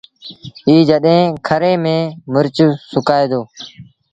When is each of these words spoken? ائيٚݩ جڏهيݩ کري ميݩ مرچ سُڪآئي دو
ائيٚݩ 0.65 0.87
جڏهيݩ 0.89 1.37
کري 1.47 1.73
ميݩ 1.83 2.13
مرچ 2.33 2.57
سُڪآئي 2.91 3.25
دو 3.31 3.41